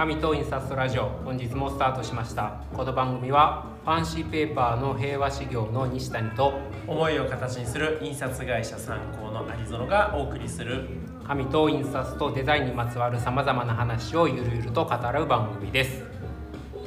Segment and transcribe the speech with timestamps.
[0.00, 2.62] 紙と印刷ラジオ本日もスタートしました。
[2.74, 6.54] この番組はファンシーペーパーの平和修行の西谷と
[6.86, 10.88] 思いを形にする印刷会社参考の有園がお送りする。
[11.26, 16.02] 紙と印刷とデザインにまつわるさまざまな話をゆるゆると語る番組です。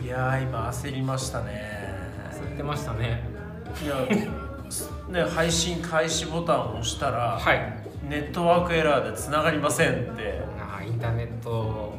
[0.02, 1.70] いやー今焦りましたね。
[2.32, 3.22] 吸ってましたね。
[3.86, 4.08] いや
[5.08, 7.84] ね配信開始ボタンを押したら、はい。
[8.10, 10.42] ネットワークエラーでつながりませんって
[10.86, 11.94] インターネット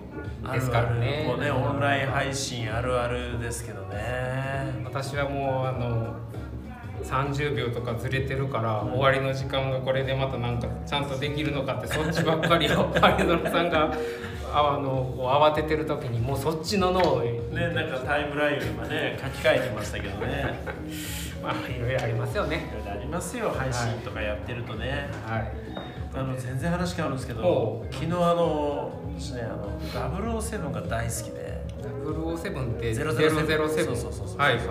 [0.45, 1.35] あですからね。
[1.39, 4.75] ねオンライン配信あるあるですけどね。
[4.85, 6.17] 私はもうあの
[7.03, 13.95] 30秒とかずれてるから、終わりの時間がこれでまたなんかちゃんとできるのかってそっちばっかりを有園さんが
[14.53, 20.55] あの慌ててる時にもうそっちの脳をねなんかタイムラインを今ね書き換えてましたけどね。
[21.43, 22.71] まあいろいろありますよね。
[22.71, 25.74] いろいろありますよ配信とかやってるとね、はい
[26.17, 29.49] あの全然話変わるんですけど昨日あの私ねあ
[30.09, 31.55] の007が大好きで。
[32.05, 34.67] 007って007 007そうそうそうそうはいはい。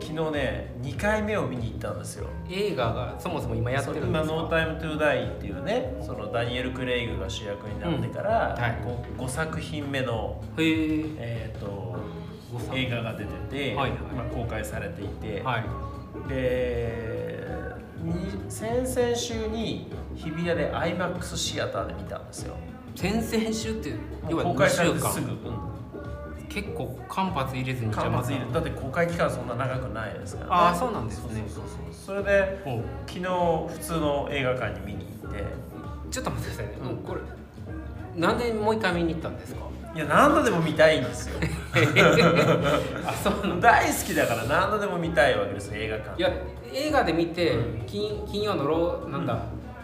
[0.00, 2.26] 昨日ね2回目を見に行ったんですよ。
[2.50, 4.22] 映画がそもそも今やってるんですか？
[4.24, 8.62] 今「ノータイムトゥーダイっていうねそのダニエル・クレイグが主役になってから、うん。
[8.62, 8.78] はい。
[9.16, 11.91] 5, 作品目の、へええー、と
[12.74, 13.98] 映画が出てて、はいはい。
[14.14, 15.64] まあ、公開されていて、はい。
[16.28, 17.52] で
[18.02, 22.56] に先々週に日比谷で IMAX シアターで見たんですよ。
[22.94, 23.94] 先々週って
[24.28, 25.00] 要は公開2週間。
[25.00, 25.72] されてすぐ、うん
[26.52, 31.42] 結構間髪入れずに間髪入れだって公開期間そんな長くないですから、ね、ああそうなんですね。
[31.48, 32.62] そうそうそうそれで
[33.06, 35.44] 昨日普通の映画館に見に行って。
[36.10, 37.20] ちょっと待ってくださいね、うんこれ
[38.20, 39.64] なんでもう一回見に行ったんですか？
[39.94, 41.38] いや何度でも見たいんですよ。
[43.06, 46.18] あそうなん大好きだから何度でも見たいわけですよ映画館。
[46.18, 46.30] いや
[46.72, 47.82] 映画で見て、うん。
[47.86, 49.38] 金金曜のローなんだ、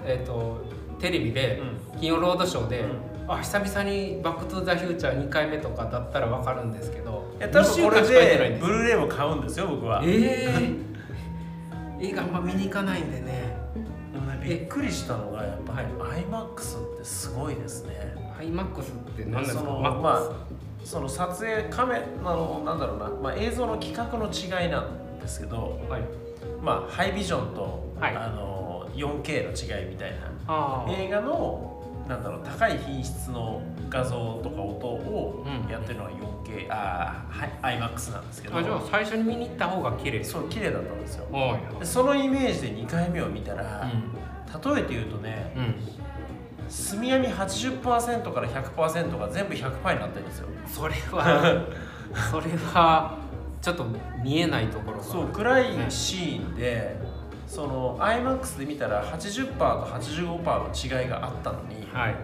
[0.04, 0.62] えっ、と
[0.98, 1.60] テレビで、
[1.94, 2.88] う金曜ロードショーで、うん。
[3.28, 10.02] あ久々に「バック・トゥ・ザ・フューチャー」2回目とかだったら分かるんですけどいや多分これ2週間しか行ってないんでブルーレイも買うんですよ僕は。
[10.02, 10.48] え
[12.00, 13.54] え映画あんま見に行かないんでね。
[14.12, 19.60] でもねびっくりしたのがやっぱり、は IMAX ってすごいですね IMAX って何ですか？
[19.60, 20.22] その MAX まあ
[20.84, 26.02] その撮影カメラのなんだろうな、まあ、映像の規格の違いなんですけどはい。
[26.62, 28.16] まあハイビジョンと、はい。
[28.16, 30.12] あの 4K の違いみたい
[30.46, 30.86] な。
[30.88, 31.74] 映画の
[32.08, 33.60] なんだろう高い品質の
[33.90, 35.70] 画像とか音をうん。
[35.70, 38.56] やってるのは 4K、あーはい IMAX なんですけど。
[38.56, 40.24] あじゃあ最初に見に行った方が綺麗。
[40.24, 41.26] そう綺麗だったんですよ。
[41.30, 45.74] はそのイメージで2回目を見たら、う例えて言うとねん、
[46.68, 50.48] うん、墨闇80%から100%が全部100%になってるんですよ。
[50.66, 51.64] それは
[52.30, 53.16] それは
[53.60, 53.86] ちょっと
[54.22, 56.96] 見えないところがそう暗いシーンで、
[57.46, 62.14] その IMAX で見たら80%と85%の違いがあったのに、はい。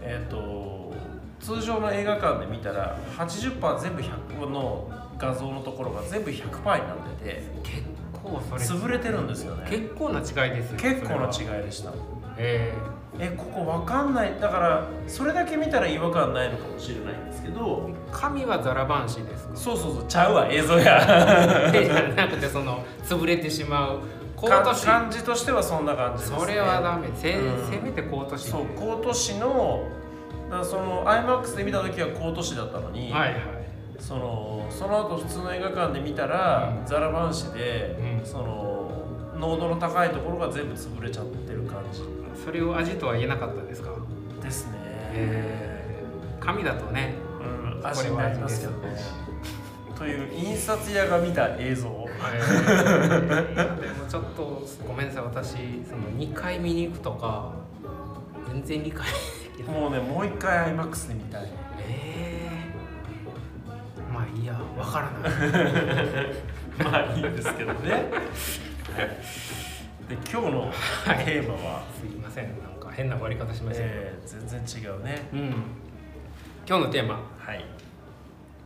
[0.00, 0.92] えっ、と
[1.40, 9.66] 通常の映画館で見たら80%全部100の画像のところが全部100%になってて結構それ潰れてるんですよね。
[9.68, 11.92] 結構な違いですね結構な違いでした。
[12.36, 12.74] え
[13.18, 14.34] えここわかんない。
[14.40, 19.56] だからそれだけ見たら違和感ないのかもしれないんですけどー、神はザラバンシですか？
[19.56, 21.00] そうそうそうちゃうわ映像や。
[21.70, 24.00] じゃなくてその潰れてしまう
[24.34, 27.08] コーかト紙感じとしてはそんな感じです、ね、それはダメ。
[27.14, 27.70] せ,、うん。
[27.70, 29.84] せめてコート紙そうコート紙の
[30.50, 33.40] だその IMAX で見た時はコート紙だったのに、はいはい。
[34.00, 36.86] そのその後普通の映画館で見たら、うん。
[36.86, 38.26] ザラバン紙で、うん。
[38.26, 38.90] その
[39.38, 41.53] 濃度の高いところが全部潰れちゃって
[42.44, 43.90] それを味とは言えなかったですか？
[44.42, 44.72] ですね、
[45.12, 48.96] えー、紙だとねうん、味になりますけどね
[49.98, 55.22] という印刷屋が見た映像えーでもちょっとごめんなさい。
[55.24, 55.52] 私
[55.88, 57.52] その2回見に行くとか
[58.48, 59.06] 全然理解
[59.56, 59.80] できない。
[59.80, 61.48] もうねもう一回 IMAX で見たい。
[61.88, 64.54] えー、まあいいや。
[64.76, 65.32] わからない。
[66.84, 68.04] まあいいんですけどね
[70.08, 70.72] で今日の
[71.24, 72.48] テーマは、すいません。
[72.62, 75.28] なんか変な終わり方しましたけど、えー全然違うね。
[75.32, 75.40] うん。
[76.68, 77.14] 今日のテーマ。
[77.38, 77.64] はい。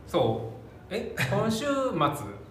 [0.05, 0.51] そ
[0.89, 0.93] う。
[0.93, 1.15] え？
[1.31, 1.69] 今週末。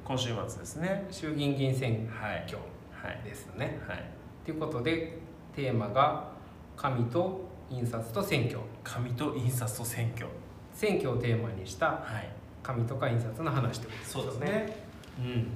[0.04, 1.06] 今週末ですね。
[1.10, 2.44] 衆議院議員選はい。
[2.46, 2.58] 挙
[2.92, 3.20] はい。
[3.24, 3.78] ですね。
[3.86, 4.04] はい。
[4.44, 5.18] ということで
[5.54, 6.30] テーマが
[6.76, 8.58] 紙と印刷と選挙。
[8.82, 10.26] 紙と印刷と選挙。
[10.72, 12.30] 選挙をテーマにしたはい。
[12.62, 14.76] 紙とか印刷の話ということそうですね。
[15.18, 15.46] うん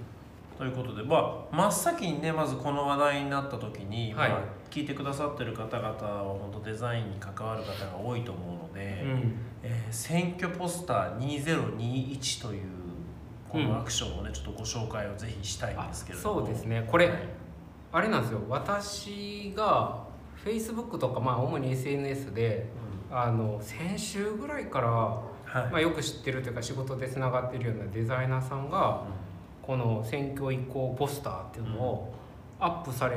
[0.58, 4.31] ということでまあ真っ先にねまずこの話題になった時に、はい。
[4.31, 4.40] まあ、
[4.70, 9.34] 聞いてくださってる方々は本当デザインに関わる方が多いと思うので、うん。
[9.62, 12.62] えー選挙ポスター2021という
[13.49, 16.40] このアクションをね、ちょっとご紹介をぜひしたいんあですけれども。
[16.40, 16.87] そうですね。
[16.90, 17.19] これ、はい
[17.94, 18.40] あれなんですよ。
[18.49, 20.02] 私が
[20.43, 22.66] Facebook とかまあ主に SNS で
[23.10, 25.70] あの先週ぐらいからははい。
[25.70, 29.04] まあ、よく知ってるというか仕事でつながってるようなデザイナーさんが
[29.62, 32.12] この選挙移行ポスターっていうのを
[32.59, 33.17] アップされ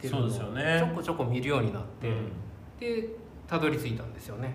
[0.00, 0.90] てるのをちそうですよね。
[0.92, 2.32] ょこちょこ見るようになって、うん。
[2.80, 3.08] で
[3.46, 4.54] たどり着いたんですよね。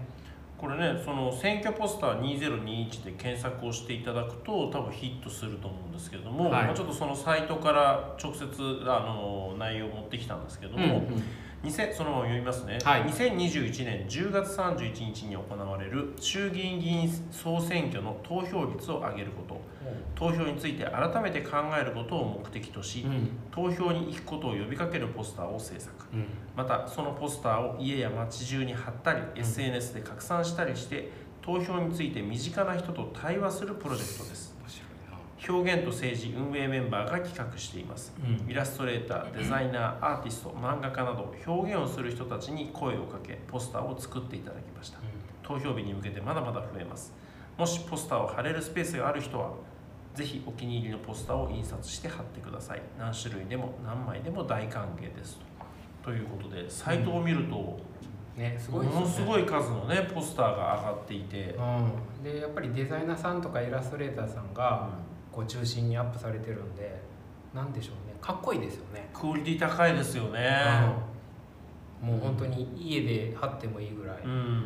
[0.58, 6.66] これねその選挙ポスター2021で検索をしていただくと多分ヒットすると思うんですけれども、はい。
[6.66, 8.48] まあちょっとそのサイトから直接
[8.86, 11.12] あの内容を持ってきたんですけども、2000
[11.94, 13.04] そのまま読みますね、はい。
[13.04, 19.62] 2021年10月31日に行われる衆議院議員総選挙の投票率を上げること。
[20.16, 23.30] 投票について改めて考えることを目的とし、うん。
[23.52, 25.94] 投票に行くことを呼びかけるポスターを制作。
[26.14, 26.26] うん。
[26.56, 31.12] またそのポスターを家や街中に貼ったり、SNS で拡散したりして
[31.42, 34.57] 投票について身近な人と対話するプロジェクトです
[35.48, 38.14] 表現と政治運営メンバーが企画しています。
[38.22, 38.28] な。
[38.28, 38.52] うん。
[38.52, 45.00] イラストレーターデザイナーアーティスト漫画家など表現をする人たちに声をかけポスターを作っていただきました。
[45.44, 47.14] 投票日に向けてまだまだ増えます。
[47.58, 49.52] もしポスターを貼れるスペースがある人は
[50.14, 52.82] ぜひお気に入りのポスターを印刷して貼ってください。
[52.98, 55.40] 何種類でも何枚でも大歓迎です。
[56.04, 57.78] とということでサイトを見ると、
[58.38, 58.94] ねすごもいね。
[58.94, 64.90] のすごい数のねポスターが上がっていて、うん、でやっぱりデザイナーさんとかイラストレーターさんが
[65.38, 67.00] こう中心にアップされてるんで
[67.54, 68.16] なんでしょうね。
[68.20, 70.58] かっこいいですよね、クオリティ高いですよね。
[72.02, 74.66] うん、もう本当に家で貼ってもいいぐらい、うん、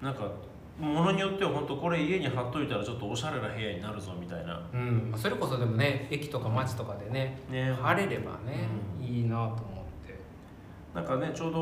[0.00, 0.30] なんか
[0.78, 4.62] ものによっては本当これ家に貼っといたらちょっとおしゃれな部屋になるぞみたいな。
[4.72, 5.08] うん。
[5.10, 7.72] まあそれこそでもね駅とか街とかでねね。
[7.72, 8.68] 貼れればね、
[9.00, 9.04] うん。
[9.04, 9.56] いいなと思っ
[10.06, 10.16] て。
[10.94, 11.58] なんかねちょうど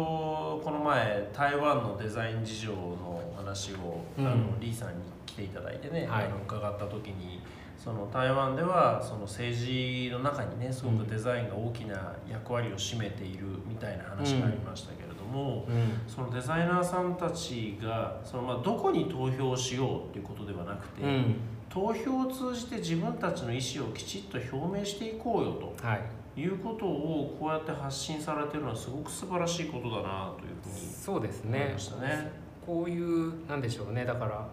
[0.63, 4.27] この前台湾のデザイン事情の話を、うん。
[4.27, 4.95] あのリーさんに
[5.25, 6.27] 来ていただいてね、はい。
[6.27, 7.41] あの伺った時に
[7.85, 16.01] その台湾ではその政治の中にねすごくデザインが大きな役割を占めているみたいな話がありましたけれども、うん。
[16.09, 21.37] そのデザイナーさんたちがそのまあどこに投票しようっていうことではなくて、うん。
[21.69, 26.01] 投票を通じて自分たちの意思をきちっと表明していこうよとはい。
[26.41, 31.59] いうことをこうやって発信されてるのはすごく素晴らしいことだなというふうにそうですね。
[31.59, 32.33] 思いましたね。
[32.65, 34.07] こういうなんでしょうね。
[34.07, 34.49] だから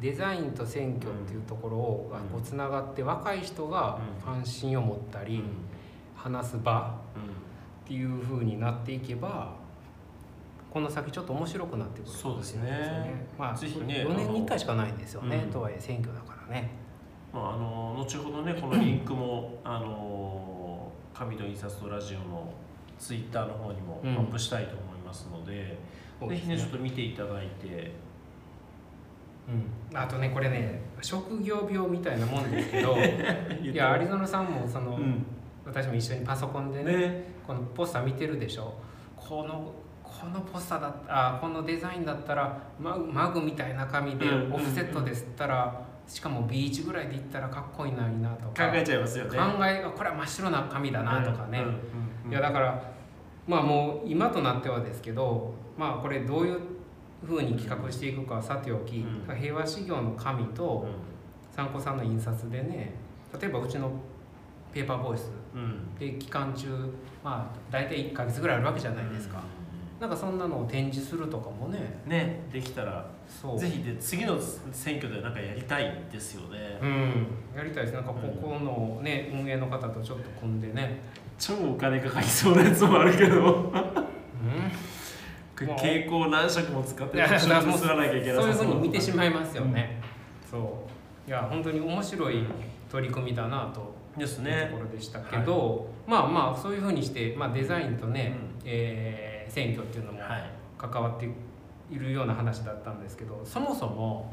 [0.00, 5.42] デザインと選挙っていうところをうんこうつながって若い人がうん関心を持ったり
[6.14, 7.22] 話す場うん。
[7.22, 9.54] っていう風になっていけば
[10.70, 13.26] この先ちょっと面白くなってくるそうですね。
[13.38, 15.50] まあぜひね4年に1回しかないんですよね、うん。
[15.50, 16.70] とはいえ選挙だからね。
[17.32, 22.52] まあ、あの後ほどねこのリンクもあの紙と印刷とラジオの
[22.98, 25.78] ツイッターの方にもアうんップしたいと思いますので、
[26.28, 27.92] ぜひねちょっと見ていただいて、
[29.48, 32.96] うん、あとねこれね職業病みたいなもんですけど
[33.62, 35.24] いや有園さんもその、うん。
[35.64, 37.24] 私も一緒にパソコンでねね。
[37.44, 38.72] このポスター見てるでしょ？
[39.16, 39.72] この
[40.02, 48.68] このポスターだあこのデザインだったらマグマグみたいな紙でうんオフセットで吸ったら、しかも B1 ぐらいでいったらかっこいいのになとか。
[48.70, 49.30] 考えちゃいますよね。
[49.30, 51.74] 考えあこれは真っ白な紙だなとかね、うんうん
[52.26, 52.30] うん。
[52.30, 52.82] いやだから
[53.48, 56.60] まあもう今となってはですけどまあこれどういう
[57.24, 59.36] ふうに企画していくかはさておき、うん。
[59.36, 62.94] 平和修行の紙とう参考さんの印刷でね
[63.40, 63.90] 例えばうちの
[64.72, 65.94] ペーパーボイスんうん。
[65.98, 66.68] で期間中
[67.24, 69.42] まあ大体1ヶ月ぐらいあるわけじゃないですか、
[70.00, 73.58] なんかそんなのを展示するとかもねねできたらそう。
[73.58, 74.38] ぜひで次の
[74.70, 77.26] 選挙でなんかやりたいですよね、うん。
[77.56, 77.94] やりたいです。
[77.94, 81.00] なんかここのね、運営の方とちょっと組んでね。
[81.38, 83.36] 超お金かかりそうなやつもあるけど。
[83.36, 83.72] うん
[85.64, 88.48] 蛍光何色も使ってらなきゃいけなそう。
[88.48, 90.02] いうさふうに見てしまいますよね、
[90.50, 90.58] そ
[91.26, 91.28] う。
[91.28, 92.44] いや本当に面白い
[92.90, 93.80] 取り組みだなと
[94.16, 94.68] いうですね。
[94.70, 98.68] ところでしたけど、まあまあそういうふうにして、まあ、デザインとね、うん。
[98.68, 101.30] えー選挙っていうのもはい、関わって
[101.88, 104.32] いるような話だったんですけどそもそも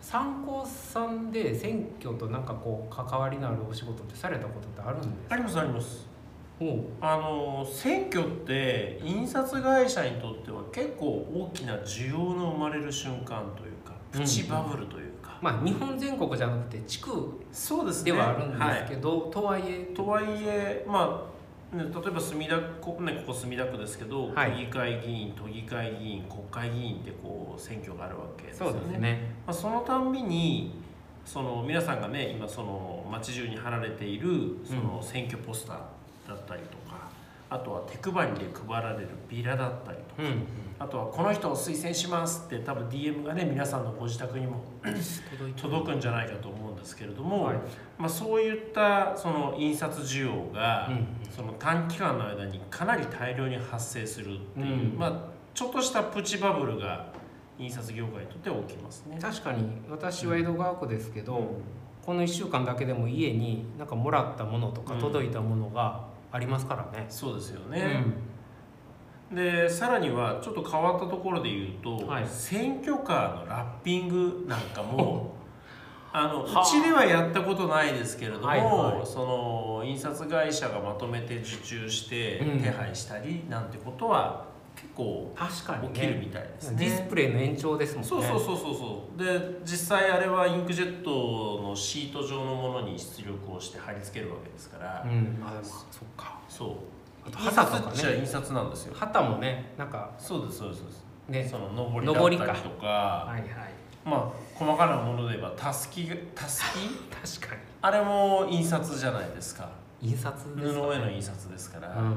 [0.00, 5.34] 参考さんで選挙となんかこう関わりのあるお仕事ってされたことってあるんですか？
[5.34, 6.07] ありますあります
[7.00, 18.12] あの選挙って印刷会社にとっては結構大きな需要の生まれる瞬間というかプチバブルというか、まあ日本全国じゃなくて地区そうですね。
[18.12, 18.86] ではあるんですはい。
[18.88, 19.94] けど、とはいえ。
[19.94, 21.28] とはいえま
[21.72, 24.52] あ、ね、例えば墨田区、ね、ここ墨田区ですけど、はい。
[24.52, 28.72] 区議会議員都議会議員国会議員ってこう選挙があるわけですよね。
[28.72, 29.30] そうですね。
[29.46, 30.80] まあ、そのたんびに
[31.24, 35.76] その皆さんがね今その街中に貼られているその選挙ポスター
[36.28, 37.08] だったりとか、
[37.50, 44.62] あとは手配りで配られるビラだったりとか、うんあとはこの人を推薦しますって多分 DM がね皆さんのご自宅にも
[45.56, 47.56] 届くんじゃないかと思うんですけれども、はい。
[47.98, 54.98] まあ、そういったその印刷需要が、うんその短期間の間にかなり大量に発生するっていう、うん。
[54.98, 57.12] まあ、ちょっとしたプチバブルが
[57.58, 59.18] 印刷業界にとっては起きますね。
[59.20, 59.64] 確かに。
[59.90, 61.46] 私は江戸川区ですけど、うん。
[62.04, 65.00] この1週間だけでも家になんかもらったものとかうん。
[65.00, 67.06] 届いたものがありますからね。
[67.08, 68.04] そうですようね。
[69.32, 72.26] でさらにはちょっと変わったところで言うと、はい。
[72.26, 75.34] 選挙カーのラッピングなんかも
[76.12, 76.64] あのうはあ。
[76.64, 79.06] ちではやったことないですけれども、はいはい。
[79.06, 82.60] その印刷会社がまとめて受注してうん。
[82.62, 84.44] 手配したりなんてことは
[84.80, 87.06] 結構確かに起きるみねたいですディスね。
[87.10, 88.08] プレイの延長ですもんね。
[88.08, 95.82] そうそうそうそうそうで実際あれはインクジェットのシート状のものに出力をして貼り付けるわけですから、うん、あでもそっ
[96.16, 96.38] か。
[96.48, 96.68] そう
[97.26, 98.18] あと印旗とかね。
[98.20, 101.68] 印刷なんですよ旗もね、なんかそうですそうですそうですね、その
[102.00, 103.50] 上りだったりとかはいはい。
[104.04, 107.62] まあ細かなもので言えばたすきがたすき確かに。
[107.82, 109.68] あれも印刷じゃないですか
[110.00, 110.62] 印刷ね。
[110.62, 112.16] への印刷ですから、うん。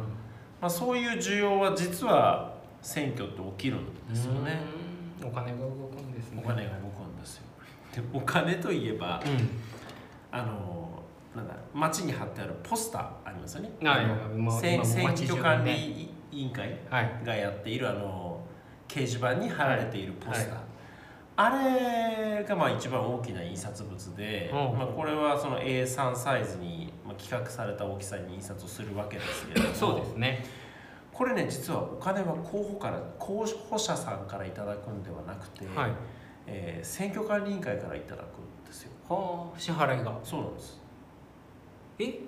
[0.61, 2.50] まあ、そういう需要は実は
[2.81, 4.59] 選挙って起きるんですよね
[5.21, 5.27] うん。
[5.27, 6.41] お金が動くんですね。
[6.43, 7.43] お金が動くんですよ
[7.95, 9.49] でお金といえばうん。
[10.31, 11.03] あの
[11.35, 17.21] なんだ街に貼ってあるポスターありますよねはい選挙管ね理委員会はい。
[17.25, 18.41] がやっているあの
[18.87, 20.63] 掲示板に貼られているポスター、はい
[21.37, 30.45] あれがまあ一番大きな印刷物で、うんまあ、これはその A3 サイズにまあ企画された大きさに印刷をするわけですけれどもそうですね。
[31.21, 35.91] これね実はお金は候補から候補者さんからいただくんではなくて、はい。
[36.47, 40.17] えー選挙管理委員会からいただくんですよはあ、支払いが。
[40.23, 40.81] そうなんです
[41.99, 42.19] え？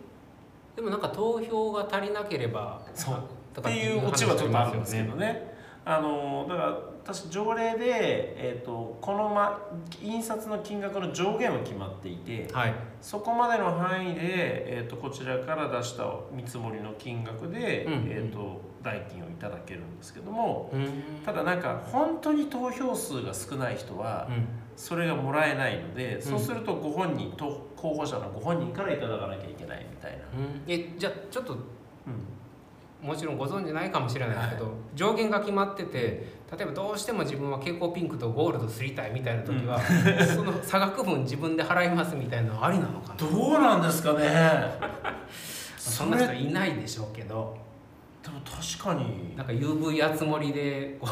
[0.75, 2.83] でもなんか投票が足りなければ。
[2.93, 3.15] そう
[3.59, 5.25] っていうオチはちょっとあるんですけどね。
[5.25, 5.53] ね。
[5.85, 7.85] あのだから私条例で、
[8.38, 9.59] えー、とこの、ま、
[10.01, 12.75] 印刷の金額の上限は決まっていてはい。
[13.01, 20.92] そこまでの範囲で、えー、とこちらから出した見積もりの金額で、うんえー、と代金をいただけるんですけどもうん。
[21.25, 24.46] ただなんか本当に投票数が少ない人はうん。
[24.75, 30.18] それがもらえないので、そうするとご本人と候補者のご本人からいただかなきゃいけないみたいな。
[30.18, 31.60] うん、えじゃあちょっとうん。
[33.08, 39.78] もちろんご存知ないかもしれないですけど、上限が決まってて例えばどうしても自分は蛍光ピンクとゴールドすりたいみたいな時は、
[40.34, 43.16] その差額分自分で払いますみたいなのはありなのかな？
[43.16, 44.72] どうなんですかね。
[45.78, 47.58] そんな人いないでしょうけど
[48.24, 49.36] でも確かに。
[49.36, 51.08] なんか UV やつもりでこ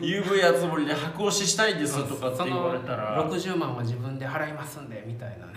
[0.00, 3.30] UV やつもりで白押ししたいんですとかってそ言われのたら。
[3.30, 5.52] 60万は自分で払いますんでみたいなね、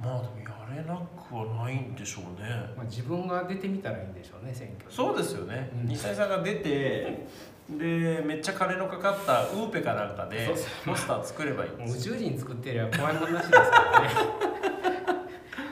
[0.00, 2.48] まあでもやれなくはないんでしょうね。
[2.76, 5.88] まあ、自分が出てみたらいいんでしょうね選挙にそうですよね、うん。
[5.88, 7.26] 西谷さんが出て
[7.68, 10.48] でめっちゃ金のかかったウーペかなんかで
[10.84, 14.55] ポスター作ればいいんもう宇ですよ宙人作ってりゃ怖いもんなしですからね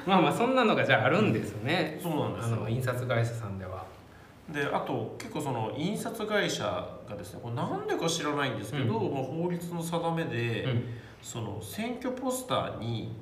[0.07, 2.57] まあまあそんなのがじゃああるんですね、そうなんですよ。
[2.57, 3.85] あの印刷会社さんでは。
[4.53, 6.65] であと結構その印刷会社
[7.09, 9.15] がですねこれなんでか知らないんですけど、うん。
[9.15, 10.85] まあ、法律の定めで、うん。
[11.23, 13.17] その選挙ポスターに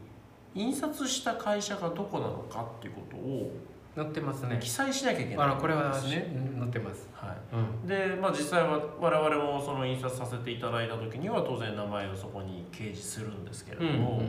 [0.54, 3.52] 印刷した会社がどこなのかっていうことを
[3.94, 4.58] 載ってますね。
[4.60, 6.34] 記載しなきゃいけないあらこれはですね。
[6.34, 7.08] うん載ってます。
[7.14, 7.36] はい。
[7.54, 7.86] うん。
[7.86, 14.22] でまあ、実際は我々もその印刷させていただいた時には当然名前をそこに掲示するんですけれども、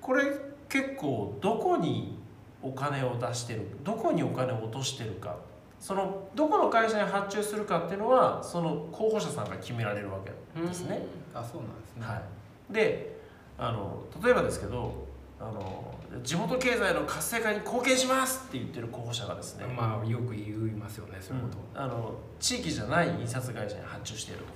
[0.00, 0.24] これ
[0.72, 2.18] 結構どこに
[2.62, 5.36] お金を出してるどこにお金を落としてるか
[5.78, 11.02] そのどこの会社に発注するかっていうのはその候補者さんが決められるわけですね。
[11.34, 11.40] うん。
[11.40, 12.22] あそうなんですね、は
[12.70, 13.18] い、で
[13.58, 15.06] あの例えばですけど
[15.38, 24.52] あの地元経済の活性化に貢献しますって言ってる候補者がですね、まあよく言いますよねそういうこあの地域じゃない印刷会社に発注しているとか。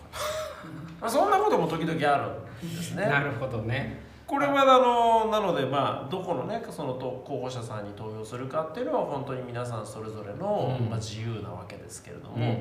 [1.00, 2.18] まあそんなことも時々あ
[2.62, 3.06] るんですと、ね。
[3.06, 10.90] なるほどねこれはあのなのでまあどこのねそのと候補者さんに投票するかっていうのは本当に皆さんそれぞれの、うん。
[10.90, 12.59] まあ、自由なわけですけれども、うん。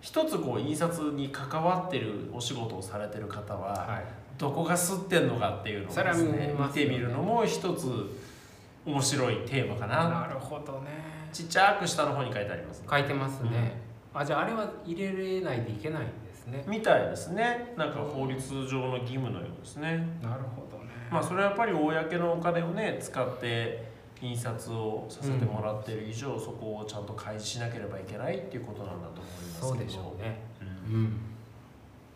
[0.00, 4.04] 一つこう印刷に関わってるお仕事をされてる方は、はい。
[4.38, 6.54] どこが吸ってんのかっていうのをですそれは見ね。
[6.58, 7.86] 見てみるのも一つ
[8.86, 10.08] 面白いテーマかな。
[10.08, 10.88] なるほどね。
[11.30, 12.86] ちっちゃく下の方に書いてありますね。
[12.90, 13.80] 書いてますね、
[14.14, 16.64] あじゃああれは入れれないといけないんですね。
[16.66, 17.74] みたいですね。
[17.76, 20.06] なんか法律上の義務のようですね。
[20.22, 20.90] なるほどね。
[21.10, 23.90] まあそれはやっぱり公のお金をね使って
[24.20, 29.66] 印刷をさせてもらってる以上、そこをちゃんと開示しなければいけないっていうことなんだと思いますけど。
[29.68, 30.40] そうでしょうね。
[30.88, 30.94] うん。
[30.94, 31.04] うん。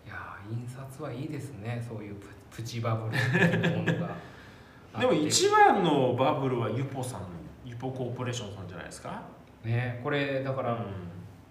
[0.07, 1.83] いやー印刷はいいですね。
[1.87, 4.15] そういうププチバブルっていうものが。
[5.01, 7.23] でも一番のバブルはユポさん
[7.65, 9.23] ユポコーポレーションさんじゃないですか、
[9.65, 10.79] ねこれだから、うん。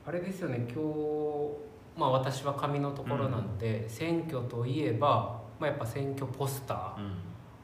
[0.06, 0.58] あれですよね。
[0.60, 6.98] 今日まあ私は紙のところなんで、選挙といえば、まあ、やっぱ選挙ポスター。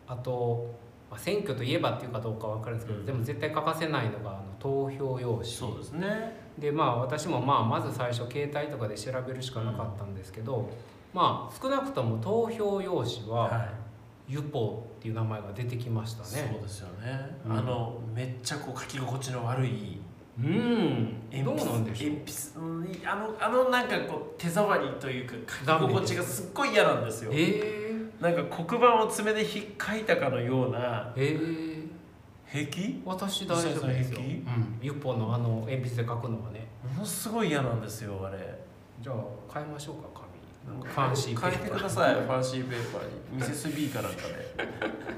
[0.08, 0.74] あと、
[1.10, 3.06] まあ、選挙といえばっていうかどうかわかるんですけど、うん。
[3.06, 5.46] でも絶対欠かせないのがあの投票用紙。
[5.46, 6.50] そうですね。
[6.58, 10.70] でまあ私もまあまず最初携帯とかで調べるしかなかったんですけど、
[11.14, 13.70] まあ少なくとも投票用紙はは
[14.28, 16.52] ユポっていう名前が出てきましたい、ね。
[16.54, 17.58] そうですよね、うん。
[17.58, 19.99] あのめっちゃこう書き心地の悪い
[20.41, 21.43] うん。
[21.43, 22.12] どう鉛筆なんでしょう。
[22.12, 25.36] 鉛筆うんあのあのなんかこう手触りというか
[25.67, 27.31] 書き心地がすっごい嫌なんですよ。
[27.34, 27.38] え。
[28.19, 31.38] ー、なんか黒板を爪でひっかいたかのようなえ。
[31.38, 31.88] ー、
[32.46, 36.67] 平気私大丈夫ですよ、うん、ユポのあの鉛筆で書くのはね。
[36.93, 38.38] ものすごい嫌なんですよあれ。
[39.01, 39.15] じゃあ
[39.53, 40.29] 変えましょうか紙。
[40.77, 41.60] なんかファンシーペ変えー。
[41.60, 43.38] パーてくださいファンシーペーパーに。
[43.38, 44.69] ミセス B かなんかで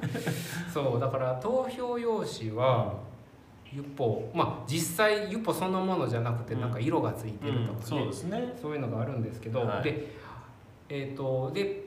[0.73, 3.10] そうだから投票用紙は
[3.73, 4.29] ユポ。
[4.33, 6.61] まあ実際ユポそのものじゃなくてうん。
[6.61, 8.53] なんか色がついてるとかね、そうですね。
[8.61, 9.83] そういうのがあるんですけど、はい。
[9.83, 10.07] で
[10.89, 11.83] えっ、とで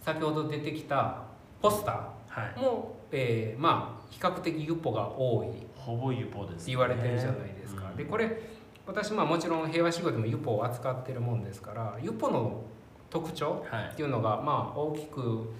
[0.00, 1.22] 先ほど出てきた
[1.60, 1.92] ポスタ
[2.28, 2.58] はい。
[2.58, 7.96] ーも、えーまあ比較的ユポが多いほぼユポです、ね、言われてるじゃないですか、うん。
[7.96, 8.40] でこれ
[8.86, 12.62] 私まあもちろん平和仕事でもユポを扱ってるもんですからユポの
[13.10, 13.90] 特徴はい。
[13.92, 15.52] っていうのがまあ大きく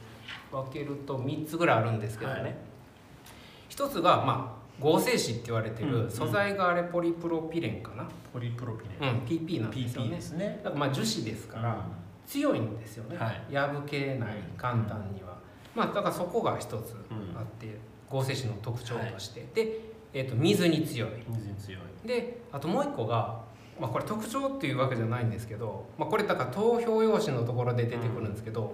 [0.51, 2.57] 分けると3つぐらいあるんですけどね、はい。
[3.69, 6.05] 一つがまあ合成紙って言われてうんうん。
[6.05, 10.11] る素材があれポリプロピレンかな、ポリプロピうレン、ん、PP なんですよね。
[10.11, 10.61] ですね。
[10.63, 11.87] だからまあ樹脂ですから
[12.27, 13.55] 強いんですよね、はい。
[13.55, 15.39] 破けない簡単には、
[15.75, 17.37] まあだからそこが一つうん。
[17.37, 17.79] あって
[18.09, 19.81] 合成紙の特徴として、で、
[20.13, 21.11] えー、と水に強い。
[21.29, 21.83] 水に強い。
[22.07, 23.41] であともう一個が、
[23.81, 28.73] まあ、これ特徴っていうわけじゃないんですけど、まあ、これだから投票用紙のところで出てくるんですけど、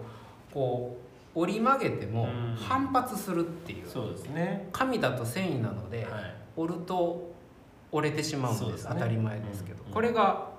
[0.52, 2.56] こう折り曲げてもうん。
[2.56, 4.69] 反発するっていう、そうですね。
[4.73, 6.35] 紙だと繊維なので、はい。
[6.56, 7.33] 折ると
[7.91, 8.85] 折れてしまうんです。
[8.85, 8.91] ね。
[8.93, 9.93] 当たり前ですけど、うん。
[9.93, 10.50] これが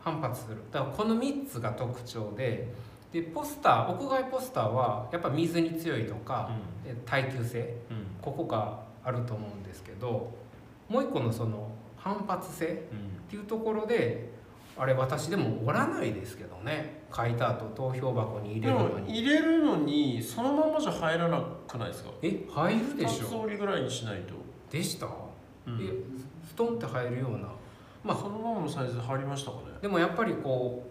[0.00, 0.58] 反発する。
[0.70, 2.72] だからこの3つが特徴で
[3.12, 6.50] でポスター屋外ポスターはやっぱ水に強いとか、
[6.84, 7.96] え耐久性うん。
[7.96, 10.32] うんここがあると思うんですけど
[10.88, 12.68] もう一個のその反発性っ
[13.30, 14.30] ていうところで
[14.76, 17.04] あれ私でも折らないですけどね。
[17.14, 19.18] 書いた後投票箱に入れるのに。
[19.20, 22.10] 入れるのにそのままじゃ入らなくないですか？
[22.22, 23.42] え入るでしょ。
[23.42, 24.34] 折りぐらいにしないと、
[24.70, 25.06] でした、
[25.66, 25.80] うん。
[25.80, 25.92] え
[26.48, 27.48] ストンって入るような。
[28.02, 29.62] まあそのままのサイズで入りましたかね。
[29.80, 30.84] でもやっぱりこ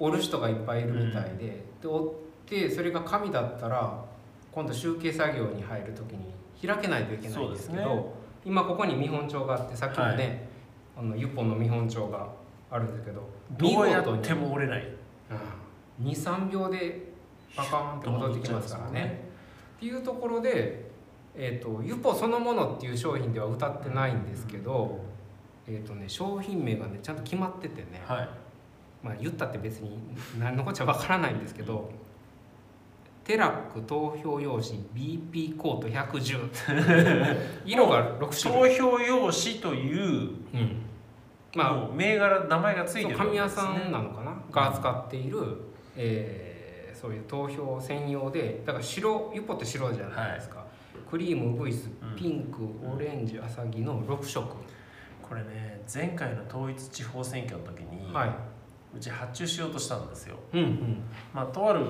[0.00, 2.08] う折る人がいっぱいいるみたいで,、で折っ
[2.46, 4.02] てそれが紙だったら
[4.50, 6.32] 今度集計作業に入る時に
[6.66, 8.04] 開けないといけないんですけどね。
[8.46, 10.48] 今ここに見本帳があってさっきのね、
[10.96, 12.26] あのユポの見本帳が
[12.70, 14.88] あるんですけどどうやっても折れない。
[16.02, 17.10] 23秒で
[17.54, 19.28] パカーンって戻ってきますからね。
[19.76, 20.90] っていうところで、
[21.34, 25.00] えー、とユポそのものっていう商品では歌ってないんですけど、
[25.66, 28.28] えーとね、商品名がねちゃんと決まっててね、はい。
[29.02, 29.98] まあ、言ったって別に
[30.38, 31.90] 何のこっちゃわからないんですけど
[33.24, 40.82] テラック投票用紙 BP コート110 色が6種投類、票用紙といううん、
[41.54, 44.36] まあ銘柄名前がついてる紙屋さんなのかな？
[44.50, 45.38] が扱っている、
[45.96, 46.60] えー
[47.00, 50.66] そういう投票専用でだから白ユポって白じゃないですか、
[51.10, 52.14] クリームウグイスうん。
[52.14, 54.54] ピンクオレンジアサギの6色、
[55.22, 58.30] これね前回の統一地方選挙の時に、はい。
[58.94, 60.36] うち発注しようとしたんですよ。
[60.52, 61.02] うんうん。
[61.32, 61.86] まあとある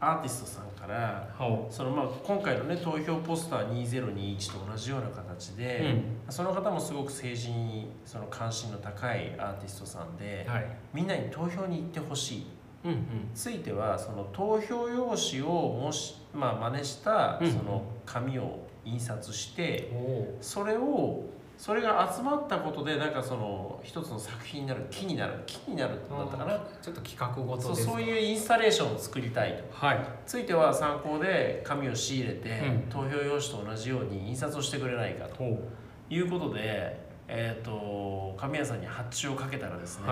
[0.00, 5.78] アーティストさんからはそのまあ今回のね投票ポスター2021と同じような形おで、
[6.26, 6.32] うん。
[6.32, 10.66] その方もすごく政治にその関心の高いアーティストさんで、はい。
[10.94, 12.46] みんなに投票に行ってほしい。
[12.84, 13.30] うんうん。
[13.34, 17.50] ついてはその投票用紙をもし、まあ、真似したうん。
[17.52, 21.24] その紙を印刷して、おおそれを
[21.60, 26.58] それが集まったことでなんかその一つの作品になる木になる木になるってなったかな。
[26.80, 27.92] ちょっと企画ごとそうですか。
[27.92, 29.86] そういうインスタレーションを作りたいと。
[29.86, 30.00] はい。
[30.24, 32.88] ついては参考で紙を仕入れて、うん。
[32.88, 35.34] 投票用紙と同じように印刷をしてくれないかと。
[35.34, 35.60] ほ
[36.08, 40.06] いうことで、えー、と紙屋さんに発注をかけたらですね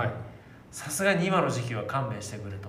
[0.70, 2.68] さすがに今の時期は勘弁してくれと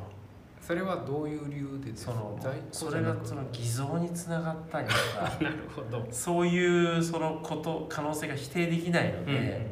[0.70, 2.38] それはどういう理由でその
[2.72, 6.06] それがその偽造につながったりとか なるほど。
[6.12, 9.26] そういうそのこと可能性が否定できないのうん。
[9.26, 9.66] で、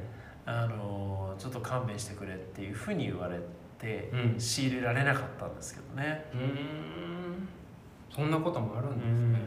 [0.48, 3.40] あのちょっと勘弁してくれっていうふうに言われ
[3.78, 4.40] てうん。
[4.40, 6.26] 仕入れられなかったんですけどね。
[6.34, 7.48] うーん。
[8.10, 9.40] そんなこともあるんですね、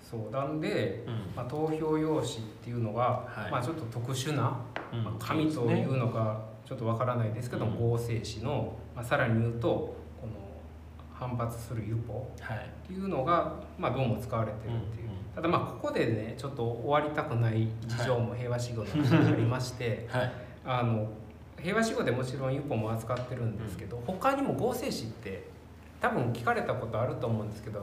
[0.00, 1.14] そうなんで、うん。
[1.34, 3.50] まあ、投票用紙っていうのが、はい。
[3.50, 4.56] まあ、ちょっと特殊な、
[4.92, 5.02] うん。
[5.02, 7.76] まあ、紙というのかちょっとわからないですけど、うん。
[7.76, 10.03] 合成紙の、まあ、さらに言うと
[11.14, 12.58] 反発するユポはい。
[12.58, 20.32] っていうのが、まあ、どうも使われてるっていう、うんうんただまあここでねちょっと終わりたくない事情も平和志号の中にありまして、 はい。
[20.64, 21.08] あの
[21.60, 25.48] 平和志号でもちろんユポも扱ってるんですけど、他にも合成紙って
[26.00, 27.80] 多分聞かれたことあると思うんですけど、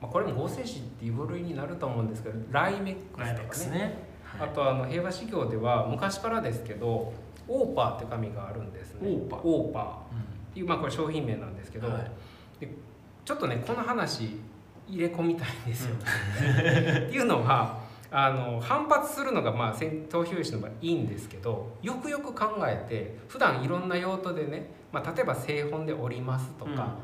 [0.00, 3.48] まあ、これも合成紙っていう部類になると思うんですけどライメックスとかね。
[3.52, 3.94] スね。
[4.40, 7.12] あとあの平和修行では昔からですけど
[7.46, 9.00] オーパーって紙があるんですね。
[9.02, 9.40] オーパー。
[9.42, 9.88] オーパーっ
[10.54, 12.10] ていうまあこれ商品名なんですけど、はい
[12.66, 12.72] で
[13.24, 14.40] ちょっとねこの話
[14.88, 15.94] 入れ込みたいんですよ。
[15.98, 26.94] っていうのはあの反発するのがまあ選投票用紙の場合いいんですけどよくよく考えて普段いろんな用途でね、まあ、例えば製本で折りますとか、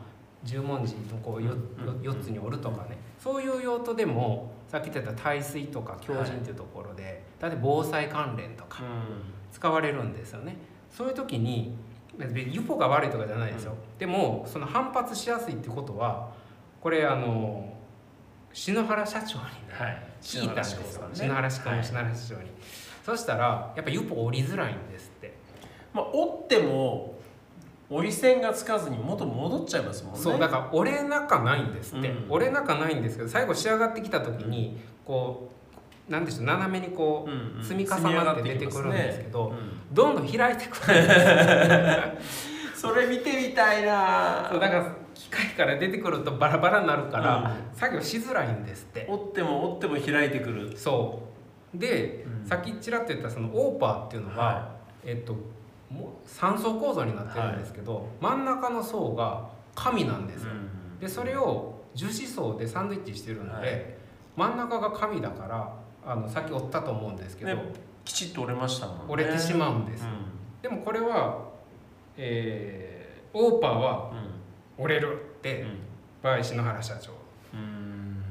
[0.44, 2.00] 十文字のこう 4, うん。
[2.00, 8.82] 4つに折るとかねそういう用途でもさっき言ってた耐水とか強靭っていうところで、だって防災関連とか
[9.50, 10.56] 使われるんですよね。
[10.90, 11.74] そういう時に
[12.18, 16.30] ユポが悪いとかじゃないですよ、でもその反発しやすいってことは
[16.80, 17.72] これあの
[18.52, 20.02] 篠原社長にねはい。
[20.20, 20.82] 聞いたんですよ。
[20.92, 21.76] 篠篠原市はい。
[21.76, 22.50] の篠原市長に、
[23.06, 25.34] そしたらやっぱユポ折りづらいんですって、
[25.94, 27.14] まあ折っても
[27.90, 30.20] 折り線がつかずに元戻っちゃいますもんね。
[30.20, 32.30] そうだから折れ中ないんですって、うん。
[32.30, 35.57] 折れ中ないんですけど最後仕上がってきた時にこう
[36.08, 37.28] なんでしょう斜めにこ
[37.60, 39.52] う、積み重なって出てくるんですけど
[39.92, 42.18] どんどん開いてくるうん
[42.78, 44.48] それ見てみたいな。
[44.50, 49.04] そうだから機械から出てくるとバラバラになるから、う作業しづらいんですって。
[49.08, 50.78] 折っても折っても開いてくる。
[50.78, 51.20] そ
[51.74, 51.78] う。
[51.78, 52.48] で、うん。
[52.48, 55.34] さっきちらっと言ったそのオーパーっていうのは、はえっと
[55.90, 60.68] もう3層構造になってるんですけど、真ん中の層が紙なんですよ、うん
[61.00, 63.94] でそれを樹脂層でサンドイッチしてるので、はい。
[64.36, 65.72] 真ん中が紙だから
[66.08, 67.62] あのさっき折ったと思うんですけど、ね
[68.04, 69.04] きちっと折れましたもんね。
[69.08, 71.44] 折れてしまうんです、うでもこれは、
[72.16, 72.98] えー
[73.34, 74.12] オーパーは
[74.78, 74.82] ん。
[74.82, 75.66] 折れるって
[76.22, 77.12] 場合篠原社長。
[77.52, 77.60] うん。
[77.60, 78.22] うん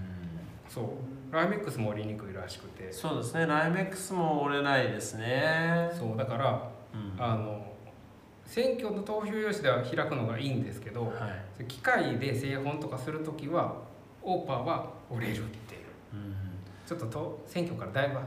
[0.67, 1.33] そう。
[1.33, 2.91] ライメックスも折りにくいらしくて。
[2.91, 3.45] そうですね。
[3.45, 5.89] ライメックスも折れないですね。
[5.93, 6.17] そう。
[6.17, 7.23] だからうん。
[7.23, 7.73] あの
[8.45, 11.11] 選挙の投票用紙では開くのがいいんですけどは
[11.59, 11.65] い。
[11.65, 13.75] 機械で製本とかする時は
[14.23, 15.81] オーパーは折れるっていう。
[16.13, 16.46] うん
[16.87, 18.19] ちょっとと選挙からだいぶ。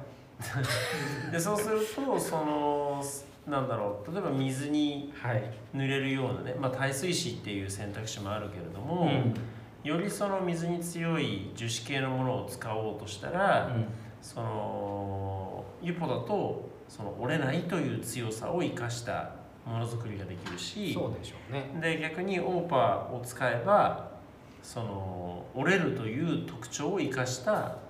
[1.32, 3.02] でそうするとその
[3.46, 9.34] なんだろう例えば水にはい、濡れるようなね、まあ、耐水紙っていう選択肢もあるけれども、うん。
[9.82, 13.86] よりその水に強い樹脂系のものを使おうとしたら、うん。
[14.20, 21.70] そのユポだとその折れないという強さを生かしたものづくりができるしそうでしょうね。
[21.80, 24.10] で逆にオーパーを使えば
[24.62, 27.89] その折れるという特徴を生かしたうん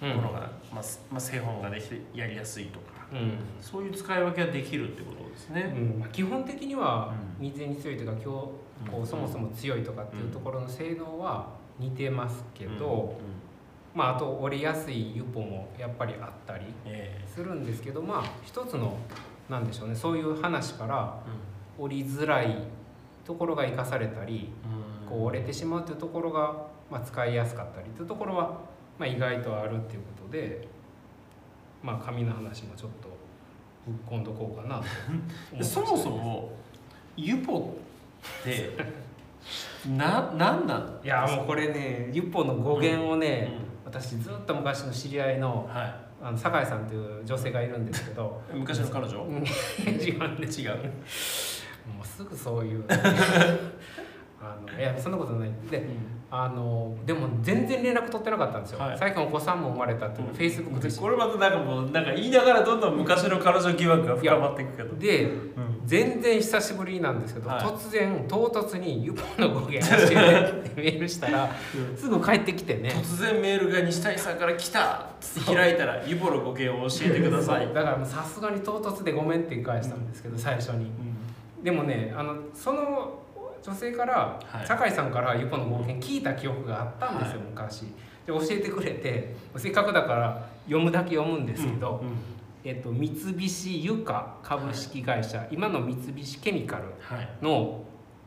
[0.00, 3.38] ものが、まあすまあ、製本ができてやりやすいとかうん。
[3.60, 5.72] そういう使い分けができるってことですね。
[5.74, 6.00] うん。
[6.00, 7.46] まあ基本的にはうん。
[7.46, 8.52] 水に強いというか今日こ
[8.94, 12.92] ううんそもそも強いとかっていうところの性能は似てますけど、うん。
[12.92, 13.16] うん。
[13.94, 18.98] まああと折りやすいユポもやっぱりあったりえするんですけどまあ一つの
[19.48, 21.30] なんでしょうねそういう話からえ
[21.82, 22.56] 折りづらい
[23.24, 25.08] ところが生かされたりうん。
[25.08, 28.58] こう折れてしまうというところが、まあ、使いやすかったりというところは、
[28.98, 30.66] まあ、意外とあるっていうことで
[31.82, 33.08] まあ紙の話もちょっと
[33.86, 34.82] ぶっ込んどこうかな
[35.56, 36.52] と そもそも
[37.16, 37.76] ユポ
[38.42, 38.70] って
[39.88, 41.00] ななんなん？
[41.04, 43.52] いやもうこれねユポの語源をね、
[43.84, 48.42] 私ずっと昔の知り合いのはあの酒井さんという女性がいるんですけど。
[48.52, 49.22] い 昔の彼女？
[49.22, 49.34] うん。
[49.36, 50.76] 違うんで違う
[51.86, 52.84] もうすぐそういう。
[54.40, 55.50] あのいやそんなことない。
[55.70, 55.86] で
[56.30, 58.98] あのでも全然連絡取ってなかったんですよ、はい。
[58.98, 64.96] 最近お子さんも生まれたっていうのフェイスブックでこれまたなんかもうなんか言いながらどんどん昔の彼女疑惑が深まっていくけど。
[64.96, 65.26] でう
[65.60, 65.76] ん。
[65.86, 67.60] 全然久しぶりなんですけど、はい。
[67.60, 71.48] 突然唐突に「ユポの語源教えて」ってメールしたら
[71.96, 72.88] すぐ帰ってきてね。
[72.88, 77.72] 突然メールが西谷さんから来たって開いたらユポの語源を教えてください。
[77.72, 80.90] だからさすがに唐突でごめんって返したんですけど最初に。
[81.62, 83.20] でもねあのその
[83.66, 84.66] 女性から、はい。
[84.66, 87.48] 酒井さんからユポの語源聞いた記憶があったんですよ、はい。
[87.50, 87.82] 昔。
[87.82, 92.08] で教えてくれてせっかくだから読むだけ読むんですけど、うん。
[92.08, 92.14] うん
[92.64, 97.28] えっと、三菱ユカ株式会社、今の三菱ケミカルはい。
[97.40, 97.84] の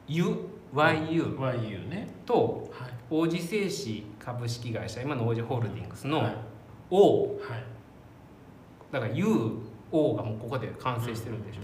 [0.07, 2.07] UYU YU ね。
[2.25, 2.91] とはい。
[3.09, 6.37] 王子製紙株式会社今の王子ホールディングスのはい。
[6.89, 7.63] O はい。
[8.91, 11.59] だから UO がもうここで完成してるんでしょ。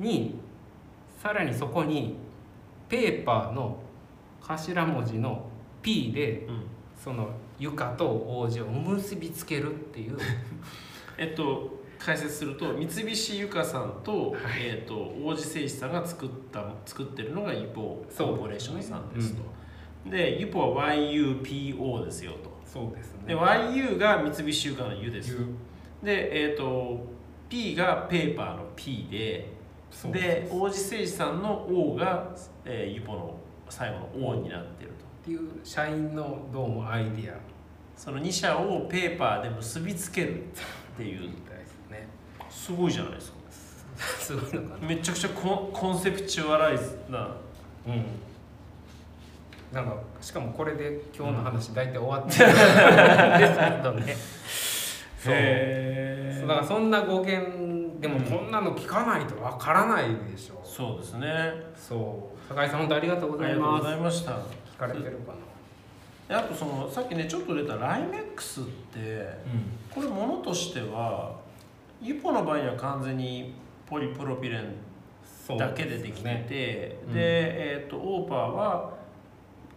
[0.00, 0.40] う、に
[1.22, 2.16] さらにそこに
[2.92, 3.78] ペーパーの
[4.42, 5.46] 頭文字の
[5.80, 6.54] P でうん。
[6.54, 6.62] うん
[7.02, 10.16] その床と王子を結びつけるっていう。
[11.18, 14.40] えっと解説すると三菱ゆかさんと,、はい。
[14.60, 19.42] えっと王子製紙さんが作った作ってるのがユポコーポレーションさんですと。
[20.08, 22.52] でユポは YUPO ですよと。
[22.64, 25.36] そうですで YU が三菱ゆかの U です。
[26.04, 27.04] でえっ、と
[27.48, 29.51] P がペーパーの P で
[30.12, 32.28] で王子製紙さんの O が、
[32.64, 33.36] えーユポの
[33.68, 35.04] 最後の O になってると。
[35.04, 37.36] っていう社員のどうもアイディア。
[37.96, 40.46] その2社をペーパーで結びつけるっ
[40.96, 41.20] ていう。
[41.22, 42.08] みたいですね
[42.50, 43.36] すごいじゃないですか。
[43.50, 43.86] す
[44.26, 44.88] すごいのかな。
[44.88, 47.36] めちゃくちゃコンコンセプチュアライズな。
[47.86, 48.04] うん。
[49.72, 52.50] なんかしかもこれで今日の話大体終わってる。
[52.50, 52.52] ん
[53.38, 54.16] ですけどね。
[55.18, 56.48] そうへそう。
[56.48, 61.28] だからそんな語源でもこんなの聞かないとわからないでしょ、そうですね。
[61.76, 62.48] そう。
[62.48, 64.32] 酒井さん本当ありがとうございありがとうますございました。
[64.32, 65.32] 聞かれてるか
[66.28, 69.28] であとそのさっきねちょっと出たライメックスって
[69.94, 71.36] これものとしては
[72.00, 73.54] ユポの場合には完全に
[73.86, 74.74] ポリプロピレン
[75.56, 77.12] なだけでできててで,、ねうん。
[77.14, 78.92] えー、とオーパーは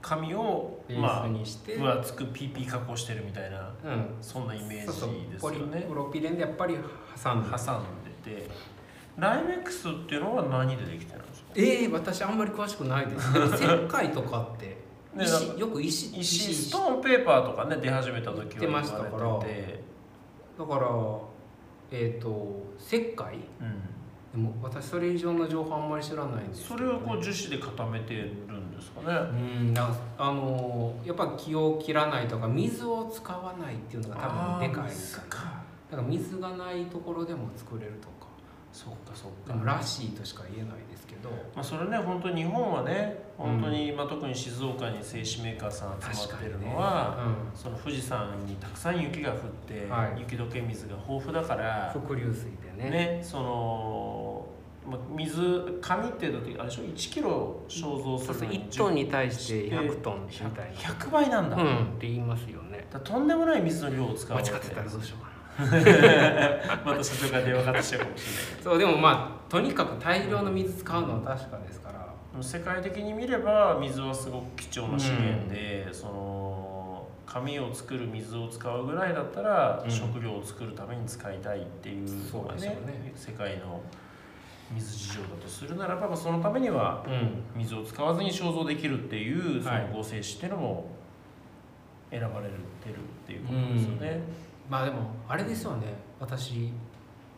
[0.01, 4.15] 紙をベまあースにして、分厚く PP 加工してるみたいなうん。
[4.21, 6.75] そんなイメージですポリよねプロピレンでやっぱり
[7.23, 7.49] 挟んで。
[7.49, 8.49] 挟んでて
[9.17, 11.49] ライメックスっていうのは何でできてるんですか？
[11.55, 13.31] ええ私あんまり詳しくないです。
[13.33, 14.77] でも石灰とかって
[15.13, 19.09] ね石よく石石ストーンペーパーとかね出始めた時は出ましたから。
[19.11, 19.83] 言われてて。
[20.59, 20.87] だから
[21.91, 23.35] えっ、と石灰？
[23.35, 23.41] うん。
[24.33, 29.17] でも私それ以上の情報あんまり知らないんですそれをこう樹脂で固めてるんですかね。
[29.17, 35.43] うんなあのーやっぱ気を切らないとか水を使わないっていうのが多分でかいかか。
[35.89, 38.14] だから水がないところでも作れるとか
[38.75, 41.29] そっかそっでもらしいとしか言えないですけど。
[41.55, 47.17] まあ、それね本当に日本はね本当に、まあ、特に静岡に製紙メーカーさん集まってるのは、
[47.53, 50.19] うその富士山にたくさん雪が降って、はい。
[50.19, 52.89] 雪解け水が豊富だからん、伏流水でね。
[52.89, 54.45] ねその、
[54.85, 60.77] まあ、水紙っていうとあれでしょ？1キロ肖像すそうそうるのに1トンに対して100トンみたいな。
[60.77, 61.59] 100, 100倍なんだ、っ
[61.97, 62.87] て言いますよね。
[62.91, 65.34] らとんでもない水の量を使うわけ間違ってたらどうしようかな
[66.85, 71.95] また社長が電話かかってきちゃうかもしれないそうでもまあとにかく大量の水使うのは確かですから。
[72.41, 79.89] 世界的に見れば水はすごく貴重な資源で、その紙を作る水を使うぐらいだったら、うん。
[79.89, 83.13] 食料を作るために使いたいっていうのがねそうですよね。
[83.15, 83.79] 世界の
[84.73, 87.43] 水事情だとするならば、まあ、そのためにはうん。
[87.55, 89.87] 水を使わずに肖像できるっていうそはい。
[89.87, 90.85] の合成紙っていうのも
[92.11, 94.21] 選ばれてるっていうことですよね。
[94.69, 95.93] まあでもあれですよね。
[96.19, 96.71] 私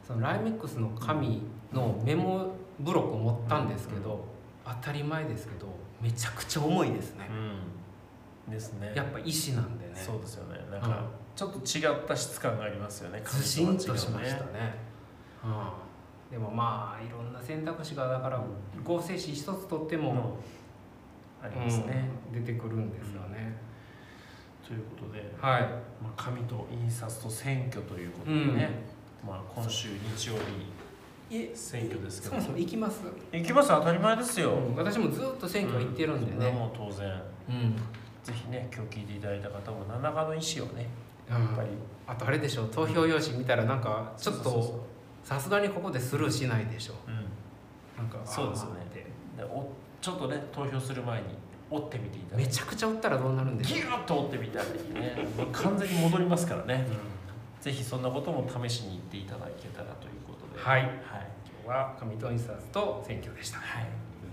[0.05, 1.41] そのライメックスの紙
[1.73, 4.23] のメモブロックを持ったんですけど、
[4.65, 5.67] 当たり前ですけど
[6.01, 7.29] めちゃくちゃ重いですね、
[8.47, 8.93] うん、ですね。
[8.95, 9.93] やっぱ石なんでね。
[9.95, 10.59] そうですよね。
[10.71, 10.81] なん。
[10.81, 11.03] うんか
[11.35, 13.21] ちょっと違った質感がありますよね。
[13.23, 14.73] ずしんとしましたね、
[15.43, 18.41] うん、でもまあいろんな選択肢がだから
[18.83, 21.45] 合成紙一つとっても、うん。
[21.45, 22.09] ありますね。
[22.33, 22.43] うん。
[22.43, 23.55] 出てくるんですよね、
[24.67, 25.62] ということで、はい。
[26.03, 28.69] まあ、紙と印刷と選挙ということでね、
[29.25, 30.41] まあ、今週日曜日
[31.30, 33.01] え選挙ですけどそもそも行きます、
[33.32, 37.21] 行きます当たり前ですよ、うん私もずっと選挙行ってるんでそれはね、もう当然。
[37.49, 37.75] うん。
[38.23, 40.88] ぜひね今日聞いていただいた方も何らかの意思をね
[41.30, 41.69] ややっぱり。
[42.06, 44.86] あとあれでしょ投票用紙見たらなんかちょっと
[45.23, 47.15] さすがにここでスルーしないでしょうん
[47.97, 48.49] なんかそう。
[48.49, 48.86] ですよね
[49.38, 49.69] でお
[50.01, 51.27] ちょっとね投票する前に
[51.69, 52.49] 折ってみていただいて。
[52.49, 55.27] めちゃくちゃ打ったらどうなるんでしょギューッと折ってみたらね。
[55.51, 56.86] 完全に戻りますからね。
[57.60, 60.63] う、ぜひそんなことも試しに行っていただけたらということで。
[60.63, 60.82] はい。
[60.82, 60.91] はい、
[61.63, 63.60] 今日は紙と印刷と選挙でした。
[63.60, 63.86] はい、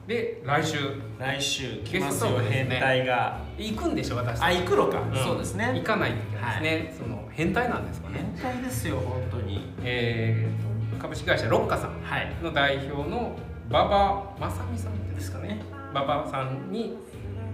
[0.08, 0.78] で来週。
[1.18, 2.50] 来週来ますよね。
[2.50, 3.40] 変態が。
[3.58, 5.14] 行くんでしょ私たあち行くのか、ん。
[5.14, 5.72] そうですね。
[5.74, 9.72] 行かないといけないですね、その変態なんですかね変態ですよ本当に。
[9.82, 12.00] えーと株式会社ロッカさん。
[12.02, 12.34] はい。
[12.42, 13.36] の代表の
[13.68, 15.60] 馬場正美さんですかね。
[15.90, 16.96] 馬場さんに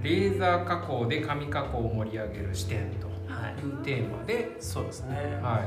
[0.03, 3.65] レーザー加工で紙加工を盛り上げる視点とはい。
[3.65, 5.61] いうテーマで、そうですね、は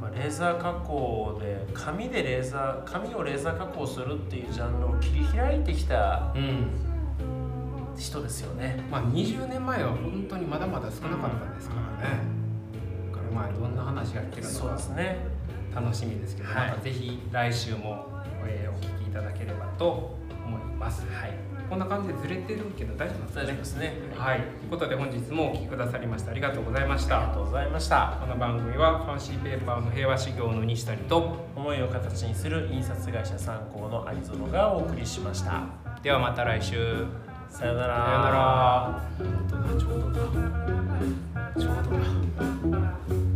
[0.00, 6.70] まあ、レーザー加工で紙でレーザー紙をレーザー加工するっていうジャンルを切り開いてきたいうん。
[7.96, 8.82] 人ですよね。
[8.90, 12.16] まあ、20年前は本当にまだまだ少なかったですからね。
[13.12, 15.18] だからまあどんな話が聞けるのかですね。
[15.74, 16.70] 楽しみですけど、はい。
[16.70, 18.06] またぜひ来週も、
[18.46, 20.16] えーお聞きいただければと
[20.46, 21.32] 思います、はい、
[21.72, 23.86] こんな感じでずれてるけど大丈夫大丈夫でですすね。
[23.86, 27.16] ねはい、ということで本日もお聞きくださりましてありがとうございました。
[27.16, 28.18] ありがとうございました。
[28.20, 35.64] この番組はファンシーペーパーの平和修行の西谷と思いを形にする印刷会社参考の有園がお送りしました。
[36.02, 37.06] ではまた来週。
[37.48, 38.04] さよなら。
[38.04, 39.02] さよなら。
[39.80, 40.20] ちょうどだ。
[41.58, 41.74] ちょう
[42.70, 43.31] どだ